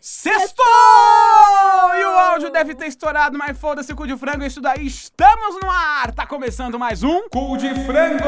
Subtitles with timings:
[0.00, 0.59] Sextou!
[2.60, 6.12] Deve ter estourado, mas foda-se o cu de frango, isso daí, estamos no ar!
[6.12, 8.22] Tá começando mais um Cu de Frango!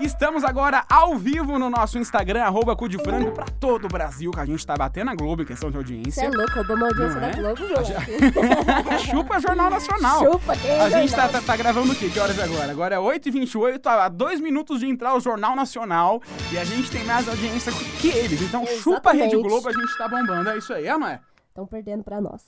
[0.00, 4.30] Estamos agora ao vivo no nosso Instagram, arroba cu de frango, pra todo o Brasil,
[4.30, 6.22] que a gente tá batendo a Globo em questão de Você audiência.
[6.24, 7.34] é louco, roubou a audiência Não da é?
[7.34, 9.04] Globo, moleque.
[9.10, 10.24] Chupa Jornal Nacional!
[10.24, 12.08] Chupa, quem é A gente tá, tá, tá gravando o quê?
[12.08, 12.70] Que horas é agora?
[12.72, 17.04] Agora é 8h28, a dois minutos de entrar o Jornal Nacional e a gente tem
[17.04, 17.70] mais audiência
[18.00, 18.40] que eles.
[18.40, 19.48] Então chupa a Rede Exatamente.
[19.50, 20.48] Globo, a gente tá bombando.
[20.48, 21.20] É isso aí, é, não é?
[21.50, 22.40] Estão perdendo pra nós.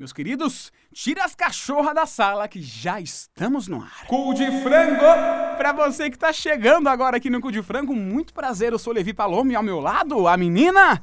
[0.00, 4.06] Meus queridos, tira as cachorras da sala que já estamos no ar.
[4.06, 5.04] Cu de frango!
[5.58, 8.94] Pra você que tá chegando agora aqui no Cu de Frango, muito prazer, eu sou
[8.94, 10.98] Levi Palome e ao meu lado, a menina,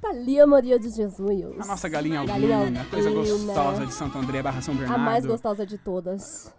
[0.00, 1.60] Thalia Maria de Jesus.
[1.60, 5.02] a nossa galinha Galinha albina, coisa gostosa de Santo André, barra São A Bernardo.
[5.02, 6.54] mais gostosa de todas.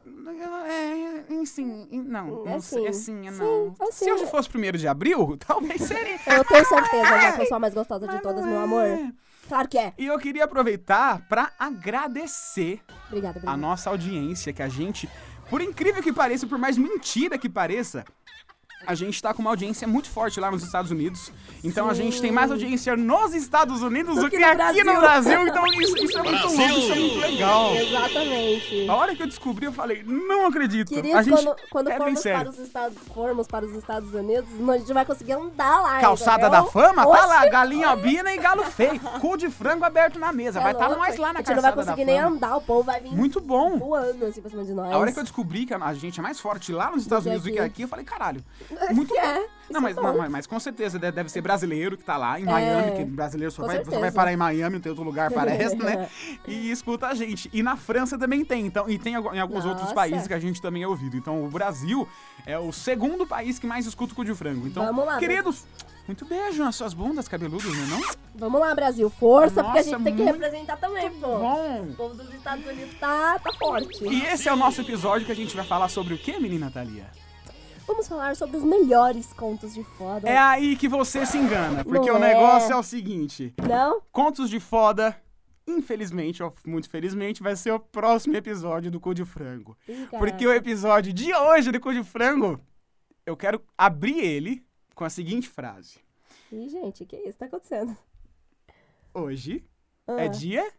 [0.65, 3.21] É, é, sim, não, É não sei, é sim.
[3.23, 3.73] sim, é Sim, não.
[3.79, 4.11] é Se sim.
[4.11, 6.19] hoje fosse primeiro de abril, talvez seria.
[6.35, 8.63] Eu tenho certeza já que eu sou a mais gostosa de todas, não meu é.
[8.65, 9.13] amor.
[9.47, 9.93] Claro que é.
[9.97, 15.09] E eu queria aproveitar pra agradecer Obrigada, a nossa audiência, que a gente,
[15.49, 18.03] por incrível que pareça, por mais mentira que pareça,
[18.85, 21.31] a gente tá com uma audiência muito forte lá nos Estados Unidos.
[21.63, 24.83] Então a gente tem mais audiência nos Estados Unidos do, Do que, que no aqui
[24.83, 24.99] no Brasil.
[24.99, 25.47] Brasil.
[25.47, 27.75] Então isso, isso é muito louco, isso é muito legal.
[27.75, 28.89] Exatamente.
[28.89, 30.89] A hora que eu descobri, eu falei, não acredito.
[30.89, 32.41] Queridos, a gente quando, quando é bem formos, sério.
[32.43, 35.99] para os Estados, formos para os Estados Unidos, a gente vai conseguir andar lá.
[35.99, 36.63] Calçada entendeu?
[36.63, 38.99] da Fama, tá lá, galinha albina e galo feio.
[38.99, 40.59] Cu de frango aberto na mesa.
[40.59, 41.03] é vai estar louco.
[41.03, 42.35] nós lá na A gente não calçada vai da conseguir nem Fama.
[42.35, 43.77] andar, o povo vai vir Muito bom.
[43.77, 44.91] voando assim pra cima de nós.
[44.93, 47.43] A hora que eu descobri que a gente é mais forte lá nos Estados Unidos
[47.43, 48.43] do que aqui, eu falei, caralho,
[48.93, 50.17] muito é, Não, isso mas, é bom.
[50.17, 53.65] mas, mas com certeza deve ser brasileiro que tá lá em Miami, que brasileiro só
[53.65, 56.09] vai, só vai parar em Miami, não tem outro lugar, parece, né?
[56.47, 57.49] E escuta a gente.
[57.53, 59.95] E na França também tem, então, e tem em alguns outros Nossa.
[59.95, 61.17] países que a gente também é ouvido.
[61.17, 62.07] Então o Brasil
[62.45, 64.67] é o segundo país que mais escuta o cu de frango.
[64.67, 65.65] Então, lá, queridos,
[66.07, 68.01] muito beijo nas suas bundas cabeludas, né não?
[68.35, 69.09] Vamos lá, Brasil.
[69.09, 71.39] Força, porque a Nossa, gente tem que representar também, pô.
[71.39, 71.87] Bom.
[71.89, 74.05] O povo dos Estados Unidos tá, tá forte.
[74.05, 76.71] E esse é o nosso episódio que a gente vai falar sobre o que, menina
[76.71, 77.07] Thalia?
[77.87, 80.27] Vamos falar sobre os melhores contos de foda.
[80.29, 82.33] É aí que você se engana, porque Não o é.
[82.33, 84.01] negócio é o seguinte: Não?
[84.11, 85.19] Contos de foda,
[85.65, 89.77] infelizmente, ou muito felizmente, vai ser o próximo episódio do Cu de Frango.
[89.87, 92.59] Ih, Porque o episódio de hoje do Cu de Frango,
[93.25, 95.97] eu quero abrir ele com a seguinte frase:
[96.51, 97.95] Ih, gente, que isso tá acontecendo?
[99.13, 99.63] Hoje
[100.05, 100.69] Ah, é dia.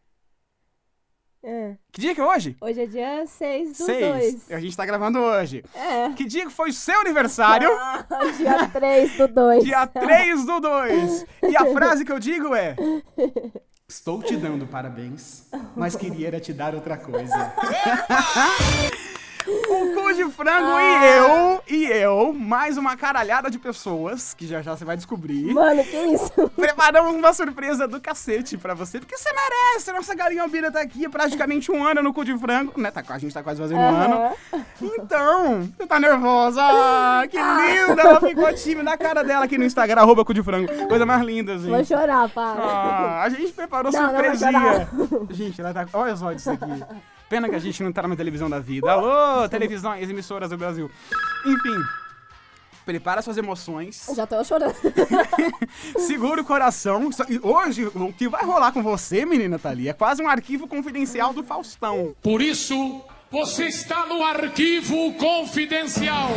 [1.42, 1.74] É.
[1.92, 2.56] Que dia que é hoje?
[2.60, 4.34] Hoje é dia 6 do Seis.
[4.46, 4.52] 2.
[4.52, 5.64] A gente tá gravando hoje.
[5.74, 6.10] É.
[6.10, 7.68] Que dia que foi o seu aniversário?
[7.80, 8.04] Ah,
[8.36, 9.64] dia 3 do 2.
[9.64, 11.26] Dia 3 do 2.
[11.48, 12.74] E a frase que eu digo é:
[13.88, 17.52] Estou te dando parabéns, mas queria era te dar outra coisa.
[19.68, 20.82] o cu de frango Ah.
[20.82, 21.27] e eu,
[22.48, 25.52] mais uma caralhada de pessoas, que já já você vai descobrir.
[25.52, 26.32] Mano, que isso?
[26.56, 29.92] Preparamos uma surpresa do cacete pra você, porque você merece.
[29.92, 32.90] Nossa galinha albina tá aqui há praticamente um ano no cu de frango, né?
[32.90, 34.34] Tá, a gente tá quase fazendo um ano.
[34.80, 36.62] Então, você tá nervosa?
[36.62, 38.00] Ah, que linda!
[38.00, 40.72] Ela ficou tímida na cara dela aqui no Instagram, arroba cu de frango.
[40.88, 41.88] Coisa mais linda, Vou gente.
[41.88, 42.62] chorar, para.
[42.62, 44.88] Ah, a gente preparou Não, não surpresinha.
[45.30, 45.86] gente, ela tá.
[45.92, 46.82] Olha só disso aqui.
[47.28, 48.90] Pena que a gente não tá na televisão da vida.
[48.90, 50.90] Alô, televisões, emissoras do Brasil.
[51.44, 52.07] Enfim.
[52.88, 54.74] Prepara suas emoções, Já tô chorando.
[56.00, 57.10] segura o coração.
[57.28, 61.34] E Hoje, o que vai rolar com você, menina Thalia, é quase um arquivo confidencial
[61.34, 62.16] do Faustão.
[62.22, 66.30] Por isso, você está no arquivo confidencial.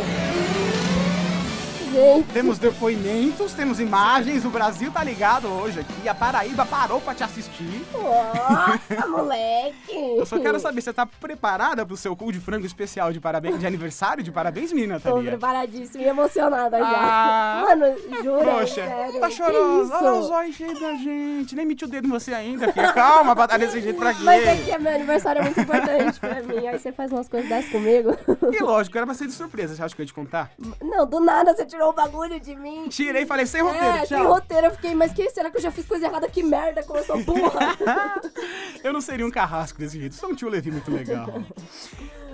[2.32, 7.22] Temos depoimentos, temos imagens, o Brasil tá ligado hoje aqui, a Paraíba parou pra te
[7.22, 7.84] assistir.
[7.92, 9.92] nossa, moleque.
[10.16, 13.58] Eu só quero saber, você tá preparada pro seu cu de frango especial de parabéns,
[13.60, 15.32] de aniversário de parabéns, menina Tô Thalia?
[15.32, 16.86] preparadíssima e emocionada já.
[16.86, 18.52] Ah, Mano, jura?
[18.52, 19.20] Poxa, sério.
[19.20, 22.72] tá chorosa, olha os olhos cheios da gente, nem meti o dedo em você ainda,
[22.72, 22.92] filha.
[22.94, 24.20] Calma, batalha desse jeito pra quê?
[24.22, 26.66] Mas é que meu aniversário é muito importante pra mim.
[26.66, 28.16] Aí você faz umas coisas dessas comigo.
[28.50, 30.50] E lógico, era pra ser de surpresa, você acha que eu ia te contar?
[30.82, 32.88] Não, do nada você tirou o bagulho de mim.
[32.88, 34.18] Tirei e falei, sem roteiro, É, tchau.
[34.18, 36.28] sem roteiro, eu fiquei, mas que, será que eu já fiz coisa errada?
[36.28, 37.76] Que merda, como eu sou burra.
[38.82, 40.14] Eu não seria um carrasco desse jeito.
[40.16, 41.28] Sou um tio Levi muito legal.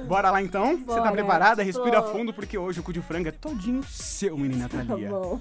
[0.07, 0.77] Bora lá então?
[0.79, 1.13] Você tá Bora.
[1.13, 1.63] preparada?
[1.63, 2.13] Respira Tô.
[2.13, 5.11] fundo porque hoje o cu de frango é todinho seu, menina Tá Thalia.
[5.11, 5.39] bom.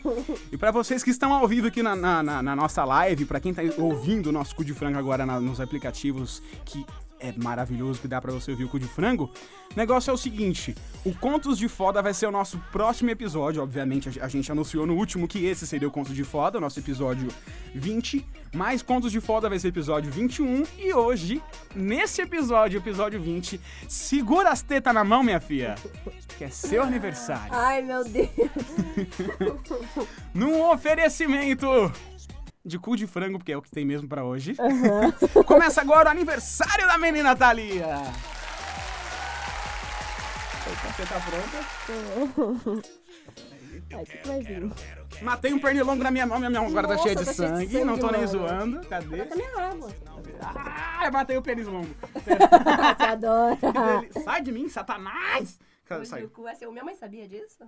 [0.52, 3.40] E pra vocês que estão ao vivo aqui na, na, na- na nossa live, pra
[3.40, 6.86] quem tá ouvindo o nosso cu de frango agora nos aplicativos que
[7.20, 9.32] é maravilhoso que dá pra você ouvir o cu de frango,
[9.74, 10.76] o negócio é o seguinte:
[11.06, 13.62] o Contos de Foda vai ser o nosso próximo episódio.
[13.62, 16.80] Obviamente, a, gente anunciou no último que esse seria o Contos de Foda, o nosso
[16.80, 17.28] episódio
[17.74, 18.26] 20.
[18.56, 20.64] Mas Contos de Foda vai ser episódio 21.
[20.78, 21.42] E hoje,
[21.76, 25.76] nesse episódio, episódio 20, segura as tetas na mão, minha filha,
[26.38, 27.54] que é seu aniversário.
[27.54, 28.30] Ai, meu Deus.
[30.34, 31.68] Num oferecimento
[32.68, 34.56] de cu de frango, porque é o que tem mesmo pra hoje.
[35.48, 37.88] Começa agora o aniversário da menina Thalia.
[40.68, 41.66] Você tá pronta?
[43.94, 44.70] Ai, que que vai vir?
[45.22, 47.48] Matei um pernilongo na minha mão, minha mão agora tá Nossa, cheia de tá cheio
[47.48, 48.28] de sangue, sangue, não tô nem mano.
[48.28, 48.88] zoando.
[48.88, 49.06] Cadê?
[49.08, 49.90] Coloca minha água.
[50.42, 51.96] Ah, eu matei o pernilongo.
[52.14, 53.58] Você adora.
[54.26, 55.58] Sai de mim, satanás!
[55.86, 56.70] Cara, o cu é seu.
[56.72, 57.64] Minha mãe sabia disso?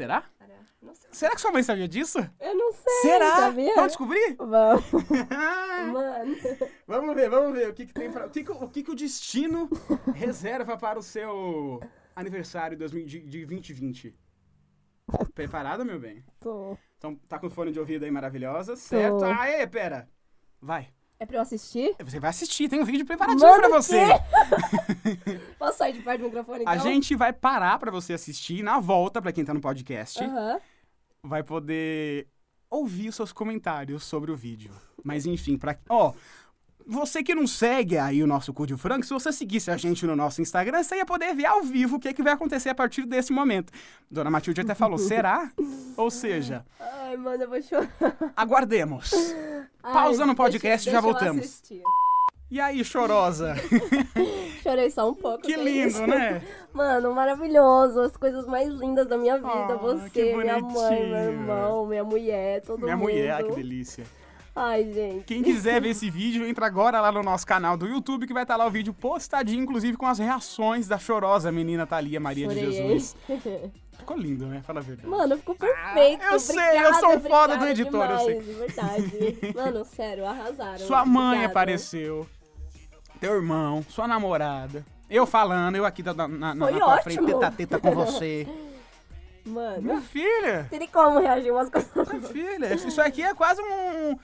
[0.00, 0.22] Será?
[0.38, 1.10] Cara, não sei.
[1.12, 2.18] Será que sua mãe sabia disso?
[2.40, 3.36] Eu não sei, Será?
[3.36, 3.74] sabia?
[3.74, 4.34] Vamos descobrir?
[4.38, 4.84] Vamos,
[5.92, 6.36] mano.
[6.86, 8.90] Vamos ver, vamos ver o que, que tem pra, o, que, que, o que, que
[8.90, 9.68] o destino
[10.16, 11.80] reserva para o seu
[12.16, 14.16] aniversário 2000 de, de 2020.
[15.34, 16.24] Preparada, meu bem?
[16.38, 16.78] Tô.
[16.96, 19.22] Então, tá com fone de ouvido aí maravilhosa, certo?
[19.24, 20.08] Aê, pera.
[20.62, 20.88] Vai.
[21.22, 21.94] É pra eu assistir?
[22.02, 24.06] Você vai assistir, tem um vídeo preparadinho Mano, pra você.
[25.58, 26.72] Posso sair de perto do microfone, então?
[26.72, 30.18] A gente vai parar pra você assistir na volta, pra quem tá no podcast.
[30.24, 30.58] Aham.
[31.22, 32.26] vai poder
[32.70, 34.72] ouvir os seus comentários sobre o vídeo.
[35.04, 35.76] Mas enfim, pra.
[35.90, 36.14] Ó,
[36.90, 40.04] você que não segue aí o nosso Cu de Frango, se você seguisse a gente
[40.06, 42.68] no nosso Instagram, você ia poder ver ao vivo o que, é que vai acontecer
[42.68, 43.72] a partir desse momento.
[44.10, 45.50] Dona Matilde até falou, será?
[45.96, 47.90] Ou seja, Ai, mano, eu vou chorar.
[48.36, 49.12] aguardemos.
[49.82, 51.44] Ai, Pausando o podcast, deixa- já voltamos.
[51.44, 51.82] assistir.
[52.50, 53.54] E aí, chorosa?
[54.62, 55.42] Chorei só um pouco.
[55.42, 56.06] Que lindo, isso?
[56.06, 56.42] né?
[56.74, 58.00] Mano, maravilhoso.
[58.00, 59.48] As coisas mais lindas da minha vida.
[59.74, 63.08] Ah, Você, minha mãe, meu irmão, minha mulher, todo Minha mundo.
[63.08, 64.04] mulher, ai, que delícia.
[64.54, 65.24] Ai, gente.
[65.24, 68.42] Quem quiser ver esse vídeo, entra agora lá no nosso canal do YouTube, que vai
[68.42, 72.54] estar lá o vídeo postadinho, inclusive com as reações da chorosa menina Thalia Maria de
[72.54, 73.16] Chorei, Jesus.
[73.28, 73.72] hein?
[74.00, 74.62] Ficou lindo, né?
[74.66, 75.06] Fala a verdade.
[75.08, 76.24] Mpano, ficou perfeito.
[76.24, 78.40] eu sei, eu sou foda do obrigada editor, eu sei.
[78.40, 79.52] demais, Verdade.
[79.54, 80.78] Mano, sério, arrasaram.
[80.78, 81.46] Sua mãe Obrigada.
[81.52, 82.26] apareceu,
[83.20, 87.50] teu irmão, sua namorada, eu falando, eu aqui na, na, na tua frente, teta a
[87.50, 88.48] teta com você.
[89.44, 91.90] Mano, Minha filha, não tem como reagir umas coisas.
[91.94, 94.18] minha filha, isso aqui é quase um...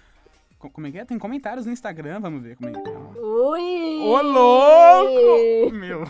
[0.59, 1.05] co- Como é que é?
[1.05, 2.93] Tem comentários no Instagram, vamos ver como é que é.
[3.21, 3.99] Ui!
[4.03, 5.73] Ô, louco!
[5.75, 6.05] Meu...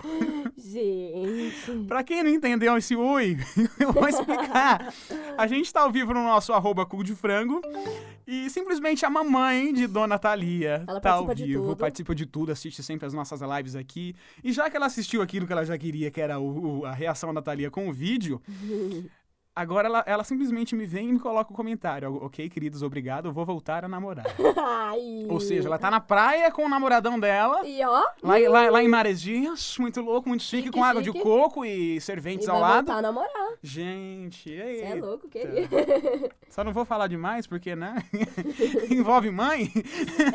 [0.58, 1.84] Gente.
[1.86, 3.36] Pra quem não entendeu esse ui,
[3.78, 4.92] eu vou explicar.
[5.36, 7.60] A gente tá ao vivo no nosso arroba cu de frango
[8.26, 11.76] e simplesmente a mamãe de Dona Thalia Ela tá ao de vivo, tudo.
[11.76, 14.14] participa de tudo, assiste sempre as nossas lives aqui.
[14.42, 16.92] E já que ela assistiu aquilo que ela já queria, que era o- o- a
[16.92, 18.40] reação da Thalia com o vídeo,
[19.56, 22.14] agora ela, ela simplesmente me vem e me coloca o comentário.
[22.22, 24.26] Ok, queridos, obrigado, eu vou voltar a namorar.
[25.30, 27.66] Ou seja, ela tá na praia com o namoradão dela.
[27.66, 31.10] E ó, Lá, lá, lá em Maresias, muito louco, muito chique, Chique, com água de
[31.10, 31.22] chique.
[31.22, 32.86] coco e e serventes vai ao lado.
[32.86, 33.52] voltar a namorar.
[33.62, 35.68] Gente, Você é louco, querido.
[36.50, 37.96] Só não vou falar demais, porque, né?
[38.90, 39.70] Envolve mãe.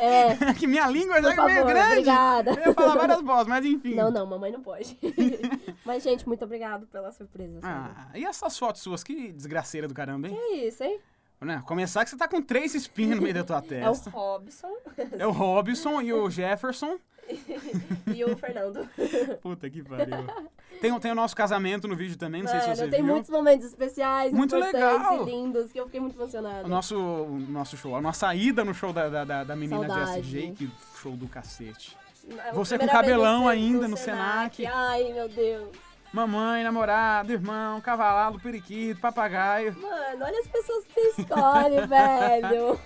[0.00, 1.90] É, que minha língua já é meio grande.
[1.92, 2.50] obrigada.
[2.52, 3.94] Eu ia falar várias vozes, mas enfim.
[3.94, 4.96] Não, não, mamãe não pode.
[5.84, 7.60] Mas, gente, muito obrigado pela surpresa.
[7.62, 9.02] Ah, e essas fotos suas?
[9.14, 10.36] Que desgraceira do caramba, hein?
[10.38, 10.98] É isso, hein?
[11.40, 11.60] Né?
[11.66, 14.10] Começar que você tá com três espinhos no meio da tua É o testa.
[14.10, 14.72] Robson
[15.18, 16.98] É o Robson e o Jefferson.
[18.14, 18.88] e o Fernando.
[19.42, 20.26] Puta que pariu.
[20.80, 23.12] Tem, tem o nosso casamento no vídeo também, não sei se Mano, você tem viu.
[23.12, 25.22] muitos momentos especiais, Muito legal.
[25.22, 26.64] e lindos, que eu fiquei muito emocionada.
[26.66, 30.22] O nosso, o nosso show, a nossa ida no show da, da, da- menina Saudade.
[30.22, 30.70] Jessie J, que
[31.00, 31.96] show do cacete.
[32.48, 34.64] É Você com cabelão no- ainda no Senac.
[34.66, 35.68] Ai, meu Deus.
[36.12, 39.74] Mamãe, namorado, irmão, cavalado, periquito, papagaio.
[39.80, 42.78] Mano, olha as pessoas que você escolhe, velho.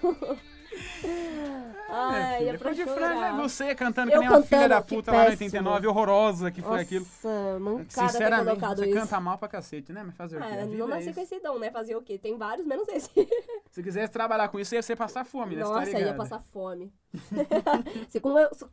[1.89, 4.69] Ai, Minha é filha, pra de frango, é você cantando que Eu nem uma filha
[4.69, 5.47] da que puta lá no péssimo.
[5.47, 7.07] 89, horrorosa que foi aquilo.
[7.07, 8.95] Nossa, mancada ter Sinceramente, você isso.
[9.01, 10.03] canta mal pra cacete, né?
[10.05, 10.47] Mas fazer o quê?
[10.47, 11.35] É, A vida não é nasci com isso.
[11.35, 11.71] esse dom, né?
[11.71, 12.19] Fazer o quê?
[12.19, 13.09] Tem vários, menos esse.
[13.71, 15.63] Se quisesse trabalhar com isso, ia ser passar fome, né?
[15.65, 16.17] Você tá Nossa, ia ligado?
[16.17, 16.93] passar fome.
[18.09, 18.65] se com se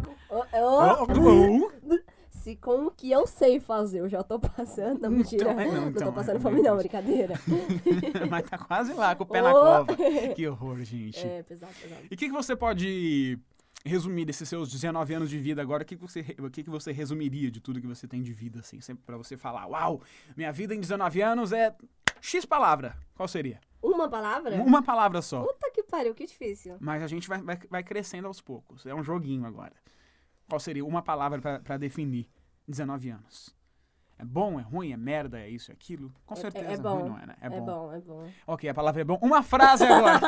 [0.00, 1.98] com, oh, Oh, oh, oh,
[2.42, 5.52] se com o que eu sei fazer eu já tô passando, não, mentira.
[5.52, 7.34] Então, é, não, não, então, tô passando é, fome não, brincadeira.
[8.28, 9.54] Mas tá quase lá, com o pé na Oh.
[9.54, 9.96] cova.
[10.34, 11.24] Que horror, gente.
[11.24, 12.02] é, pesado, pesado.
[12.10, 13.38] E o que, que você pode
[13.84, 15.84] resumir desses seus 19 anos de vida agora?
[15.84, 18.32] O que, que, você, o que, que você resumiria de tudo que você tem de
[18.32, 18.80] vida, assim?
[18.80, 20.00] Sempre pra você falar, uau,
[20.36, 21.74] minha vida em 19 anos é
[22.20, 22.96] X palavra.
[23.14, 23.60] Qual seria?
[23.80, 24.56] Uma palavra?
[24.62, 25.42] Uma palavra só.
[25.42, 26.76] Puta que pariu, que difícil.
[26.80, 28.84] Mas a gente vai, vai, vai crescendo aos poucos.
[28.86, 29.74] É um joguinho agora.
[30.48, 32.28] Qual seria uma palavra pra definir
[32.66, 33.54] 19 anos?
[34.22, 36.12] É bom, é ruim, é merda, é isso, é aquilo?
[36.24, 36.94] Com É- certeza é, bom.
[37.00, 37.34] ruim não é, né?
[37.40, 38.24] É bom, é bom.
[38.46, 39.18] Ok, a palavra é bom.
[39.20, 40.20] Uma frase agora.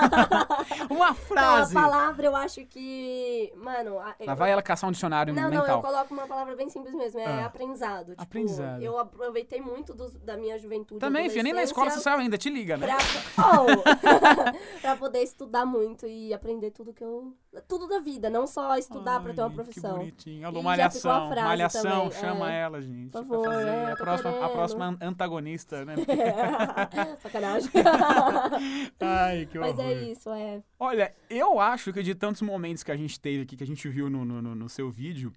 [0.90, 1.72] uma frase.
[1.74, 3.52] Não, a palavra eu acho que.
[3.56, 4.00] Mano.
[4.00, 5.76] a- Lá vai ela caçar um dicionário Não, não, mental.
[5.76, 7.46] eu coloco uma palavra bem simples mesmo, é Ah.
[7.46, 8.10] aprendizado.
[8.10, 8.82] Tipo, Aprendizado.
[8.82, 10.98] Eu aproveitei muito dos- da minha juventude.
[10.98, 12.88] Também, filha, nem na escola você sabe ainda, te liga, né?
[12.88, 13.64] Pra, oh,
[14.82, 17.32] pra poder estudar muito e aprender tudo que eu.
[17.68, 19.92] Tudo da vida, não só estudar pra ter uma Ai, profissão.
[19.92, 20.46] Que bonitinho.
[20.48, 21.30] Alô, malhação.
[21.30, 22.60] Malhação, também, chama é.
[22.62, 23.12] ela, gente.
[23.12, 23.64] Por favor, fazer.
[23.88, 25.94] É, a, próxima, a próxima an- antagonista, né?
[27.22, 27.70] Sacanagem.
[29.00, 29.84] Ai, que Mas horror.
[29.90, 30.62] é isso, é.
[30.78, 33.88] Olha, eu acho que de tantos momentos que a gente teve aqui, que a gente
[33.88, 35.32] viu no, no, no- seu vídeo,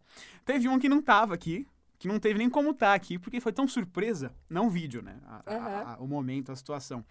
[0.46, 1.68] teve um que não tava aqui,
[2.00, 5.16] que não teve nem como tá aqui, porque foi tão surpresa, não o vídeo, né?
[5.28, 5.84] A- a- Aham.
[5.94, 7.04] a- o momento, a situação.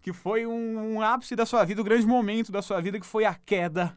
[0.00, 3.06] Que foi um, um ápice da sua vida, o grande momento da sua vida, que
[3.06, 3.96] foi a queda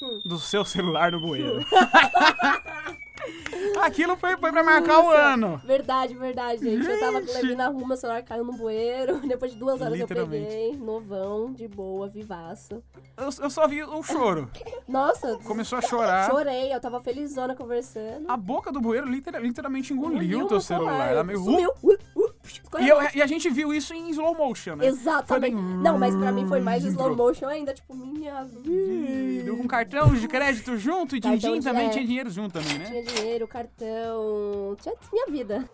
[0.00, 0.20] Hum.
[0.24, 1.58] do seu celular no bueiro.
[3.82, 5.60] Aquilo foi, foi pra marcar o Nossa, ano.
[5.64, 6.86] Verdade, verdade, gente.
[6.86, 7.32] Eu tava Gente.
[7.34, 9.20] levando na rua, meu celular caiu no bueiro.
[9.26, 12.82] Depois de duas horas eu peguei, novão, de boa, vivaço.
[13.16, 14.50] Eu, eu só vi o choro.
[14.88, 16.30] Nossa, Começou a chorar.
[16.30, 18.24] chorei, eu tava felizona conversando.
[18.28, 21.10] A boca do bueiro literal- literalmente engoliu o teu celular.
[21.10, 21.38] Ela meio...
[21.38, 21.72] Sumiu.
[21.82, 21.96] Uh,
[22.80, 24.86] E, eu- e a gente viu isso em slow motion, né?
[24.86, 25.26] Exatamente.
[25.28, 27.26] Foi bem- Não, mas pra mim foi mais slow Entrou.
[27.28, 29.54] motion ainda, tipo, minha vida.
[29.56, 31.90] Com cartão de crédito junto e din-din de- também é.
[31.90, 32.84] tinha dinheiro junto também, né?
[32.86, 35.68] Tinha dinheiro, cartão, tinha minha vida.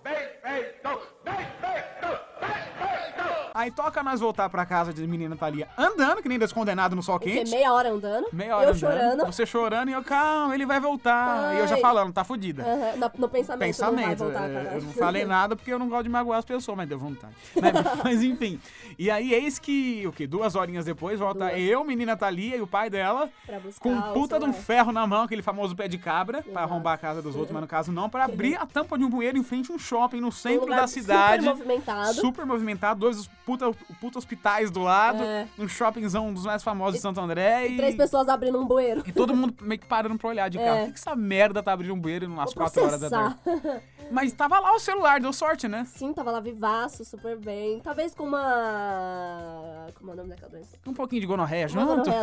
[3.56, 7.20] Aí toca nós voltar pra casa de menina Thalia andando, que nem descondenado no sol
[7.20, 7.52] quente.
[7.52, 8.26] meia hora andando.
[8.32, 8.80] Meia hora eu andando.
[8.80, 9.26] chorando.
[9.26, 11.54] Você chorando e eu, calma, ele vai voltar.
[11.54, 11.80] E eu já Ai.
[11.80, 12.64] falando, tá fudida.
[12.64, 14.18] Aham, no, no pensamento, não Pensamento.
[14.24, 14.74] voltar, é, cara.
[14.76, 17.32] eu não falei nada porque eu não gosto de magoar as pessoas, mas deu vontade.
[17.54, 17.70] Né?
[18.02, 18.60] mas enfim.
[18.98, 20.26] E aí, eis que, o quê?
[20.26, 21.56] Duas horinhas depois, volta Duas.
[21.60, 24.90] eu, menina Thalia e o pai dela, Pra buscar com um puta de um ferro
[24.90, 26.58] na mão, aquele famoso pé de cabra, pra Exato.
[26.66, 29.08] arrombar a casa dos outros, mas no caso não, pra abrir a tampa de um
[29.08, 31.44] bueiro em frente a um shopping no Um centro lugar da cidade.
[31.44, 32.14] Super movimentado.
[32.14, 35.46] Super movimentado, dois puta, puta hospitais do lado, É.
[35.58, 39.02] um shoppingzão dos mais famosos de Santo André e, Três pessoas abrindo um bueiro.
[39.06, 40.64] e todo mundo meio que parando pra olhar de É.
[40.64, 40.78] carro.
[40.78, 43.36] Por que, que essa merda tá abrindo um bueiro às 4 horas da tarde?
[44.14, 45.84] Mas tava lá o celular, deu sorte, né?
[45.84, 47.80] Sim, tava lá vivaço, super bem.
[47.80, 49.86] Talvez com uma.
[49.94, 50.76] Como é o nome daquela doença?
[50.86, 51.86] Um pouquinho de gonorreia junto.
[51.86, 52.20] gonorreia.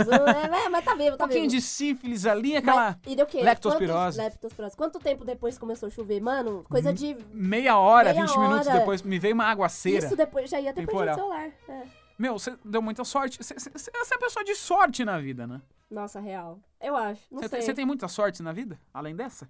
[0.61, 1.55] É, é, mas tá vivo, Um tá pouquinho vivo.
[1.55, 3.41] de sífilis ali, aquela Mas, e deu o quê?
[3.41, 4.17] leptospirose.
[4.17, 4.77] Quantos- leptospirose.
[4.77, 6.21] Quanto tempo depois começou a chover?
[6.21, 7.15] Mano, coisa de.
[7.33, 8.79] meia hora, Meia 20 minutos hora.
[8.79, 10.05] depois, me veio uma aguaceira.
[10.05, 11.15] Isso depois já ia ter perdido o Temporal.
[11.15, 11.49] celular.
[11.69, 11.83] É.
[12.17, 13.37] Meu, você deu muita sorte.
[13.43, 15.59] Você é pessoa de sorte na vida, né?
[15.89, 16.59] Nossa, real.
[16.79, 17.21] Eu acho.
[17.31, 17.61] Não Você sei.
[17.63, 19.49] você tem muita sorte na vida, além dessa?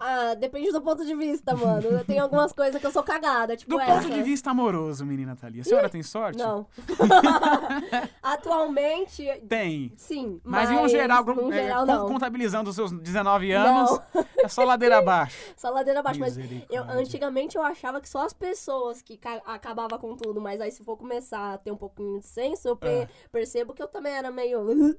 [0.00, 2.04] Ah, depende do ponto de vista, mano.
[2.04, 4.02] Tem algumas coisas que eu sou cagada, tipo Do essa.
[4.02, 5.62] ponto de vista amoroso, menina Thalia.
[5.62, 6.38] A senhora tem sorte?
[6.38, 6.66] Não.
[8.22, 9.92] Atualmente, Tem.
[9.96, 10.40] sim.
[10.44, 12.08] Mas, em um geral, num é, geral não.
[12.08, 14.24] contabilizando os seus 19 anos, Não.
[14.38, 15.36] é só ladeira abaixo.
[15.56, 16.20] Só ladeira abaixo.
[16.20, 16.36] Mas
[16.70, 20.40] eu, antigamente eu achava que só as pessoas que ca acabava com tudo.
[20.40, 23.08] Mas aí se for começar a ter um pouquinho de senso, eu É.
[23.30, 24.96] percebo que eu também era meio...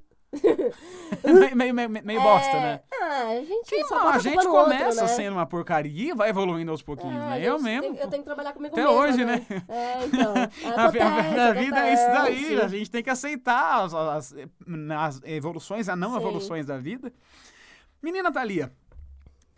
[1.54, 2.80] meio, meio, meio, meio bosta, É, né?
[3.02, 5.08] Ah, a gente só Não, bota a a gente no outro, começa né?
[5.08, 7.32] sendo uma porcaria e vai evoluindo aos pouquinhos, É, né?
[7.32, 7.82] a Eu mesmo.
[7.94, 9.46] tem- eu tenho que trabalhar comigo Até mesma, hoje, né?
[9.68, 10.34] É, então.
[10.76, 12.62] A, vi- a- Acontece, a vida é isso daí, acontece.
[12.62, 14.34] a gente tem que aceitar as, as-
[14.96, 16.16] as evoluções, as não Sim.
[16.16, 17.12] evoluções da vida.
[18.02, 18.72] Menina Thalia,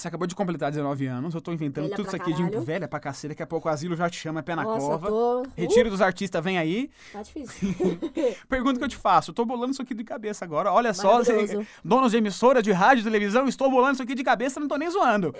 [0.02, 2.60] você acabou de completar 19 anos, eu tô inventando Velha tudo isso aqui de caralho.
[2.62, 4.86] velha pra cacete, daqui a pouco o asilo já te chama, é pé na Nossa,
[4.86, 5.08] cova.
[5.08, 5.46] tô...
[5.56, 6.90] Retiro dos artistas, vem aí.
[7.08, 7.68] Uh, tá difícil.
[8.48, 10.72] Pergunta que eu te faço, eu tô bolando isso aqui de cabeça agora.
[10.72, 14.58] Olha só, você- donos de emissora, de rádio, televisão, estou bolando isso aqui de cabeça,
[14.58, 15.34] não tô nem zoando.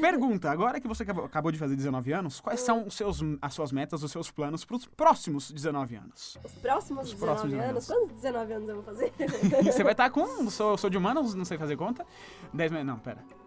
[0.00, 3.70] Pergunta, agora que você acabou, de fazer 19 anos, quais são os seus, as suas
[3.70, 6.38] metas, os seus planos pros próximos 19 anos?
[6.44, 7.86] Os próximos Os 19 próximos anos?
[7.86, 9.12] 19 Quantos 19 anos eu vou fazer?
[9.64, 10.50] Você vai estar com.
[10.50, 12.04] Sou, sou de humanos, não sei fazer conta.
[12.52, 12.84] 10 mais.
[12.84, 13.37] Não, pera.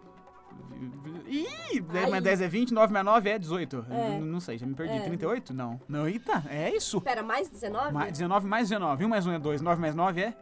[1.26, 2.20] Ih, 10 mais Ai.
[2.20, 3.86] 10 é 20, 9 mais 9 é 18.
[3.90, 4.18] É.
[4.20, 4.92] Não sei, já me perdi.
[4.94, 5.00] É.
[5.00, 5.54] 38?
[5.54, 5.80] Não.
[5.88, 7.00] Não, eita, é isso.
[7.00, 7.92] Pera, mais 19?
[7.92, 9.04] Ma- 19 mais 19.
[9.04, 10.34] 1 mais 1 é 2, 9 mais 9 é.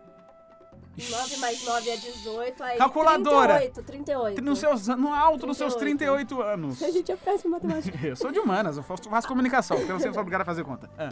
[1.08, 3.54] 9 mais 9 é 18, aí Calculadora.
[3.58, 4.42] 38, 38.
[4.42, 6.00] No, seus, no alto dos seus 38.
[6.00, 6.82] 38 anos.
[6.82, 8.06] A gente é péssimo em matemática.
[8.06, 10.44] Eu sou de humanas, eu faço, faço comunicação, porque eu não sei sou obrigado a
[10.44, 10.90] fazer conta.
[10.98, 11.10] Ah.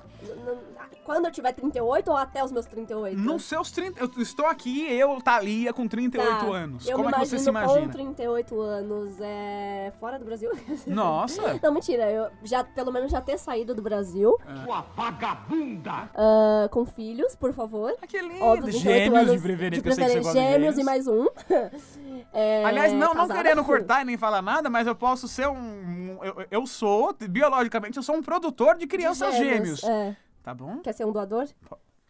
[1.04, 3.18] Quando eu tiver 38 ou até os meus 38?
[3.18, 4.00] Nos seus 30.
[4.00, 6.86] Eu estou aqui, eu, Thalia, com 38 Tá, anos.
[6.86, 8.14] Eu Como é que você se imagino com imagina?
[8.14, 9.92] 38 anos é...
[9.98, 10.50] fora do Brasil.
[10.86, 11.58] Nossa!
[11.62, 12.10] Não, mentira.
[12.10, 14.38] Eu já, pelo menos já ter saído do Brasil.
[14.64, 16.10] Sua vagabunda!
[16.14, 17.94] ah, com filhos, por favor.
[18.02, 18.44] Ah, que lindo!
[18.44, 20.78] Óbvio, 38 Gêmeos anos de preferência, que eu sei que você gosta de gêmeos gêmeos.
[20.78, 21.26] e mais um.
[22.30, 26.18] É, Aliás, não, não querendo cortar e nem falar nada, mas eu posso ser um.
[26.22, 29.82] eu, eu sou, biologicamente, eu sou um produtor de crianças gêmeos.
[29.82, 30.14] É.
[30.42, 30.78] Tá bom?
[30.80, 31.48] Quer ser um doador?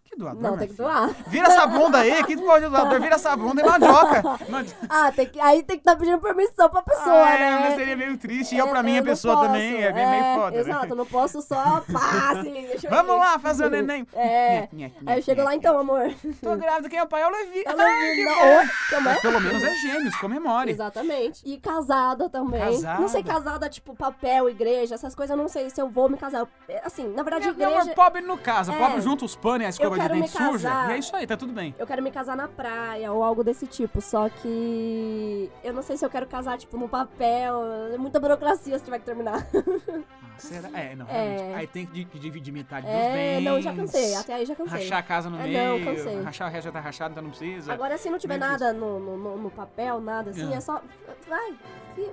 [0.09, 0.43] Que doador.
[0.43, 1.11] Não, tem que doar.
[1.27, 4.23] Vira essa bunda aí, que pode doador, vira essa bunda e mandioca.
[4.49, 7.59] Mandi- Ah, tem que, aí tem que estar pedindo permissão pra pessoa, Ah, é, né?
[7.61, 8.55] mas seria meio triste.
[8.55, 9.47] E eu, pra É, minha não pessoa posso.
[9.49, 10.51] também, é meio, meio foda.
[10.53, 10.59] né?
[10.61, 13.19] Exato, eu não posso só eu Vamos ir.
[13.19, 14.07] lá, fazer o neném.
[14.15, 14.69] É.
[15.07, 16.11] Aí eu chego lá então, amor.
[16.43, 17.23] Tô grávida, quem é o pai?
[17.23, 17.63] É o Levi.
[17.67, 18.43] Eu Ai, não vi, que não.
[18.45, 18.71] é?
[19.03, 20.71] Mas pelo menos é gêmeos, comemore.
[20.71, 21.43] Exatamente.
[21.45, 22.61] E casada também.
[22.61, 23.01] Casada.
[23.01, 26.17] Não sei casada, tipo, papel, igreja, essas coisas, eu não sei se eu vou me
[26.17, 26.47] casar.
[26.85, 27.83] Assim, na verdade, meu igreja...
[27.83, 28.73] amor, pobre não casa.
[28.73, 28.79] É.
[28.79, 30.69] Pobre junta os panos e a escova Hoje, quero dente me suja.
[30.69, 30.91] casar.
[30.91, 31.75] E é isso aí, tá tudo bem.
[31.79, 35.97] Eu quero me casar na praia ou algo desse tipo, só que eu não sei
[35.97, 37.63] se eu quero casar, tipo, no papel.
[37.95, 39.47] É muita burocracia se tiver que terminar.
[40.39, 40.69] Ah, será?
[40.79, 41.53] É, não, É.
[41.57, 43.45] Aí tem que di- que dividir metade dos É, bens.
[43.45, 44.15] não, já cansei.
[44.15, 44.79] Até aí já cansei.
[44.85, 45.79] Rachar a casa no É, meio.
[45.81, 46.23] não, cansei.
[46.23, 47.73] Rachar o resto já tá rachado, então não precisa.
[47.73, 50.57] Agora, se não tiver nada no, no, no- papel, nada assim, Ah.
[50.57, 50.81] é só.
[51.29, 51.55] Vai,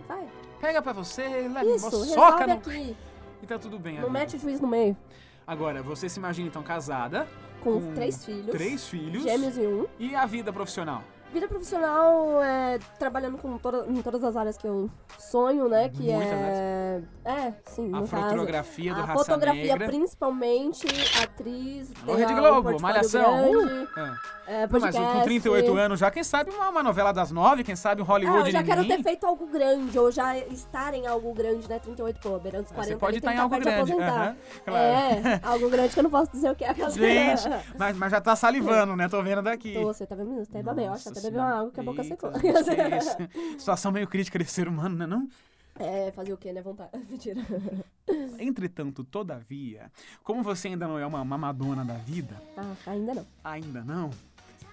[0.07, 0.27] vai.
[0.59, 2.53] Pega pra você, leva Isso, soca no...
[2.53, 2.97] aqui.
[3.43, 3.99] E tá tudo bem.
[3.99, 4.19] Não amiga.
[4.19, 4.97] mete o juiz no meio.
[5.45, 7.27] Agora, você se imagina então casada,
[7.65, 8.51] Com, Com três filhos.
[8.51, 9.23] três filhos.
[9.23, 9.87] Gêmeos e um.
[9.97, 11.03] E a vida profissional?
[11.35, 14.89] Vida profissional é trabalhando com toda, em todas as áreas que eu
[15.19, 15.89] sonho, né?
[15.89, 17.01] Que Muitas é.
[17.25, 18.29] É, sim, A no caso.
[18.29, 19.87] fotografia do A Raça fotografia, Negra.
[19.87, 20.87] principalmente,
[21.21, 23.21] atriz, ter Rede Globo, Malhação.
[23.51, 23.87] grande, Uh!
[23.97, 24.17] Ah.
[24.47, 25.13] é, Não, mas podcast.
[25.17, 28.07] com 38 anos já, quem sabe uma, uma novela das nove, quem sabe um Ah,
[28.07, 31.79] Hollywood eu já quero ter feito algo grande, ou já estar em algo grande, né?
[31.79, 32.93] 38, pô, beirando os 40.
[32.93, 33.91] Você pode estar em algo tá grande.
[33.91, 34.21] aposentar.
[34.21, 34.85] aham, claro.
[34.85, 36.73] É, algo grande que eu não posso dizer o que é.
[36.91, 39.09] Gente, mas, mas já tá salivando, né?
[39.09, 39.73] Tô vendo daqui.
[39.73, 40.35] Tô, você tá vendo?
[40.35, 40.91] Você até babei, ó.
[40.91, 42.31] Nossa Uma água que a boca secou.
[42.39, 43.29] gente.
[43.59, 45.27] Situação meio crítica desse ser humano, né não?
[45.77, 46.61] É, fazer o quê, né?
[46.61, 46.91] Vontade.
[47.09, 47.41] Mentira.
[48.39, 49.91] Entretanto, todavia,
[50.23, 53.25] como você ainda não é uma, Madonna da vida, Ah, ainda não.
[53.43, 54.09] ainda não,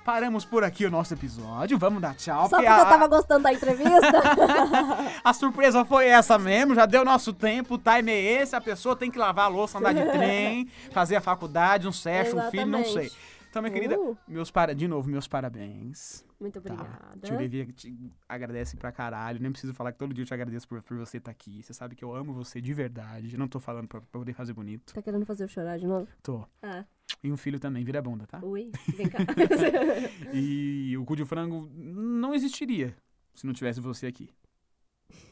[0.04, 1.78] paramos por aqui o nosso episódio.
[1.78, 2.49] Vamos dar tchau.
[2.49, 4.23] Só porque a, eu tava gostando da entrevista.
[5.25, 8.94] a surpresa foi essa mesmo, já deu nosso tempo, o time é esse, a pessoa
[8.94, 12.66] tem que lavar a louça, andar de trem, fazer a faculdade, um sexo, um filho,
[12.66, 13.11] não sei.
[13.52, 14.16] Então, minha querida, Uh.
[14.26, 14.75] meus para...
[14.75, 16.25] de novo, meus parabéns.
[16.40, 16.73] Muito Tá.
[16.73, 17.18] obrigada.
[17.23, 19.38] Tio Levi te agradece pra caralho.
[19.42, 21.62] Nem preciso falar que todo dia eu te agradeço por, por você estar aqui.
[21.62, 23.35] Você sabe que eu amo você de verdade.
[23.35, 24.94] Eu não tô falando pra, pra poder fazer bonito.
[24.94, 26.09] Tá querendo fazer eu chorar de novo?
[26.23, 26.47] Tô.
[26.62, 26.87] Ah,
[27.23, 28.40] E um filho também, vira bunda, tá?
[28.42, 29.18] ui, vem cá.
[30.32, 32.97] E o cu de frango não existiria
[33.35, 34.30] se não tivesse você aqui.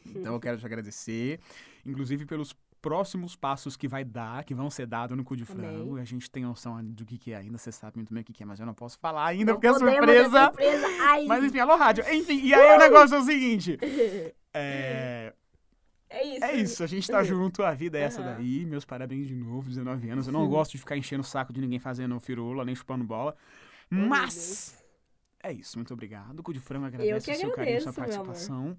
[0.05, 1.41] Então eu quero te agradecer,
[1.87, 5.97] inclusive pelos próximos passos que vai dar, que vão ser dados no cu de frango.
[5.97, 8.33] A gente tem noção do que, que é ainda, você sabe muito bem o que,
[8.33, 10.45] que é, mas eu não posso falar ainda Não porque é surpresa.
[10.47, 10.87] surpresa.
[11.03, 12.05] Ai, Mas enfim, alô rádio.
[12.13, 13.79] Enfim, e aí o negócio é o seguinte.
[14.53, 15.33] É,
[16.09, 16.45] é isso.
[16.45, 18.35] é isso, a gente tá junto, a vida é essa Aham.
[18.35, 18.67] daí.
[18.67, 20.27] Meus parabéns de novo, 19 anos.
[20.27, 23.37] Eu não gosto de ficar enchendo o saco de ninguém fazendo firula, nem chupando bola.
[23.89, 24.80] Mas
[25.43, 26.39] é isso, muito obrigado.
[26.39, 28.77] O Cu de Frango agradece o seu carinho, sua participação.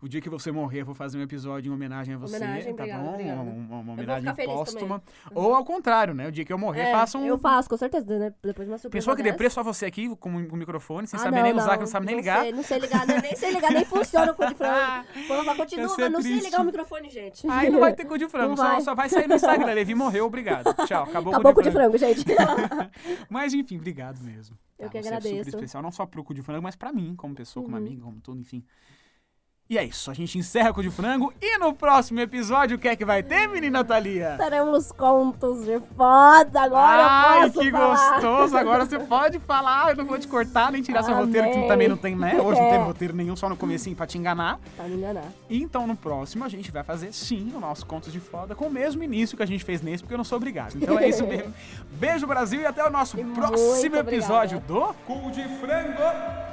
[0.00, 2.74] O dia que você morrer, eu vou fazer um episódio em homenagem a você, Homenagem,
[2.74, 3.10] tá obrigada, bom?
[3.14, 3.40] obrigada.
[3.40, 5.02] Uma, uma- homenagem póstuma.
[5.34, 6.28] Ou ao contrário, né?
[6.28, 7.24] O dia que eu morrer, É, faça um.
[7.24, 8.34] Eu faço, com certeza, né?
[8.42, 11.22] Depois de uma surpresa Pessoa que deprê só você aqui com, o microfone, sem Ah,
[11.22, 12.42] saber não, nem usar, não, que não sabe nem ligar.
[12.42, 15.04] Sei, não sei ligar, nem, nem sei ligar, nem funciona o cu de frango.
[15.56, 16.44] Continua, é não sei triste.
[16.46, 17.48] ligar o microfone, gente.
[17.48, 18.80] Aí não vai ter cu de frango, só vai.
[18.82, 19.72] só vai sair no Instagram.
[19.72, 20.74] Levi morreu, obrigado.
[20.86, 22.24] Tchau, acabou, Acabou o o cu de frango, gente.
[23.30, 24.56] Mas enfim, obrigado mesmo.
[24.84, 24.92] Eu Tá?
[24.92, 25.48] que Você É super agradeço.
[25.48, 27.82] especial, não só pro cu de frango, mas pra mim, como pessoa, como Uhum.
[27.82, 28.64] amiga, como tudo, enfim.
[29.74, 32.78] E é isso, a gente encerra o cu de frango e no próximo episódio o
[32.78, 34.36] que é que vai ter, menina Thalia?
[34.38, 38.20] Teremos contos de foda, agora Ai, que falar.
[38.20, 38.56] gostoso!
[38.56, 41.88] Agora você pode falar, eu não vou te cortar, nem tirar seu roteiro, que também
[41.88, 42.40] não tem, né?
[42.40, 42.70] Hoje não É.
[42.70, 44.60] teve roteiro nenhum, só no comecinho pra te enganar.
[44.76, 45.24] Pra me enganar.
[45.50, 48.70] Então, no próximo, a gente vai fazer, sim, o nosso Contos de Foda com o
[48.70, 50.76] mesmo início que a gente fez nesse, porque eu não sou obrigado.
[50.76, 51.52] Então é isso mesmo.
[51.98, 56.43] Beijo, Brasil, e até o nosso E próximo episódio do Cu de Frango.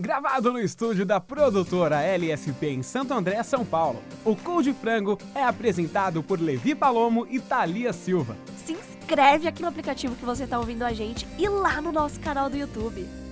[0.00, 4.00] Gravado no estúdio da produtora LSP em Santo André, São Paulo.
[4.24, 8.36] O de Frango é apresentado por Levi Palomo e Thalia Silva.
[8.64, 12.20] Se inscreve aqui no aplicativo que você tá ouvindo a gente e lá no nosso
[12.20, 13.27] canal do YouTube.